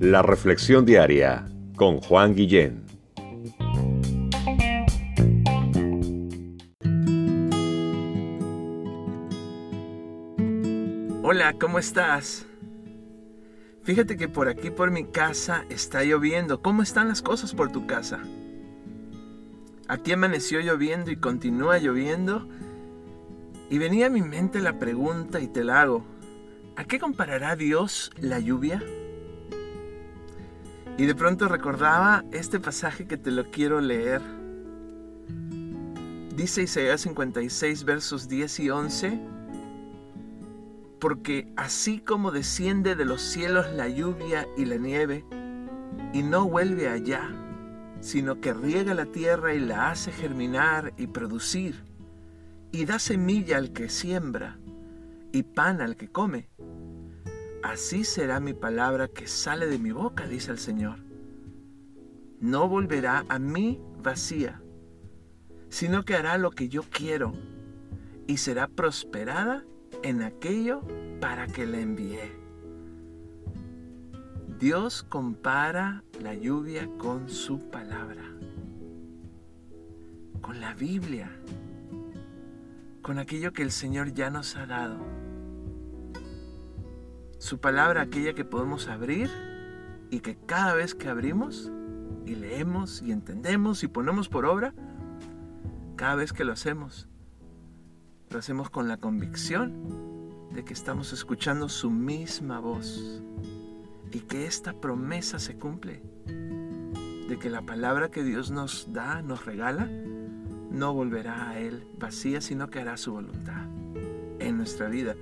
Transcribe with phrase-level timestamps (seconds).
[0.00, 2.84] La Reflexión Diaria con Juan Guillén.
[11.22, 12.46] Hola, ¿cómo estás?
[13.82, 16.62] Fíjate que por aquí, por mi casa, está lloviendo.
[16.62, 18.20] ¿Cómo están las cosas por tu casa?
[19.88, 22.48] Aquí amaneció lloviendo y continúa lloviendo.
[23.70, 26.15] Y venía a mi mente la pregunta y te la hago.
[26.76, 28.82] ¿A qué comparará Dios la lluvia?
[30.98, 34.20] Y de pronto recordaba este pasaje que te lo quiero leer.
[36.36, 39.20] Dice Isaías 56 versos 10 y 11,
[41.00, 45.24] porque así como desciende de los cielos la lluvia y la nieve,
[46.12, 47.30] y no vuelve allá,
[48.00, 51.84] sino que riega la tierra y la hace germinar y producir,
[52.70, 54.58] y da semilla al que siembra,
[55.36, 56.48] y pan al que come,
[57.62, 61.00] Así será mi palabra que sale de mi boca, dice el Señor.
[62.38, 64.62] No volverá a mí vacía,
[65.68, 67.34] sino que hará lo que yo quiero
[68.28, 69.64] y será prosperada
[70.04, 70.82] en aquello
[71.20, 72.30] para que la envié.
[74.60, 78.24] Dios compara la lluvia con su palabra,
[80.40, 81.30] con la Biblia,
[83.06, 84.98] con aquello que el Señor ya nos ha dado.
[87.38, 89.30] Su palabra aquella que podemos abrir
[90.10, 91.70] y que cada vez que abrimos
[92.24, 94.74] y leemos y entendemos y ponemos por obra,
[95.94, 97.08] cada vez que lo hacemos,
[98.30, 103.22] lo hacemos con la convicción de que estamos escuchando su misma voz
[104.10, 106.02] y que esta promesa se cumple,
[107.28, 109.88] de que la palabra que Dios nos da, nos regala,
[110.76, 113.66] no volverá a Él vacía, sino que hará su voluntad
[114.38, 115.14] en nuestra vida.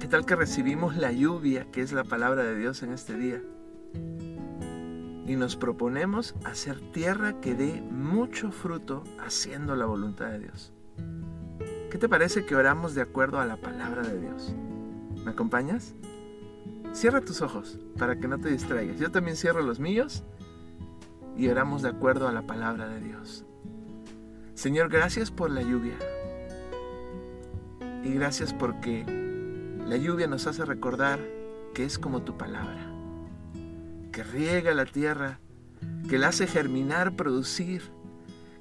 [0.00, 3.40] ¿Qué tal que recibimos la lluvia, que es la palabra de Dios en este día?
[5.26, 10.72] Y nos proponemos hacer tierra que dé mucho fruto haciendo la voluntad de Dios.
[11.90, 14.54] ¿Qué te parece que oramos de acuerdo a la palabra de Dios?
[15.24, 15.94] ¿Me acompañas?
[16.92, 18.98] Cierra tus ojos para que no te distraigas.
[18.98, 20.24] Yo también cierro los míos
[21.36, 23.44] y oramos de acuerdo a la palabra de Dios.
[24.54, 25.96] Señor, gracias por la lluvia.
[28.04, 29.04] Y gracias porque
[29.86, 31.20] la lluvia nos hace recordar
[31.74, 32.90] que es como tu palabra,
[34.12, 35.40] que riega la tierra,
[36.08, 37.82] que la hace germinar, producir,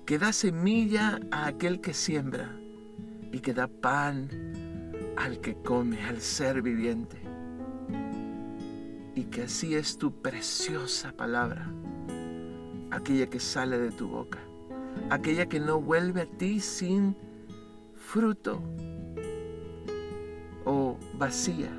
[0.05, 2.57] que da semilla a aquel que siembra
[3.31, 4.29] y que da pan
[5.15, 7.21] al que come, al ser viviente.
[9.15, 11.71] Y que así es tu preciosa palabra,
[12.89, 14.39] aquella que sale de tu boca,
[15.09, 17.15] aquella que no vuelve a ti sin
[17.95, 18.61] fruto,
[20.65, 21.71] o vacía,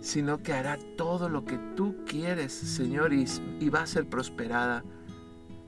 [0.00, 3.26] sino que hará todo lo que tú quieres, Señor, y,
[3.68, 4.84] va a ser prosperada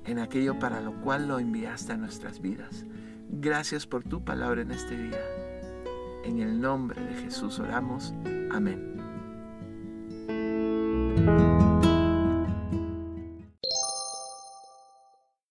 [0.05, 2.87] en aquello para lo cual lo enviaste a nuestras vidas.
[3.28, 5.21] Gracias por tu palabra en este día.
[6.25, 8.15] En el nombre de Jesús oramos.
[8.50, 8.93] Amén.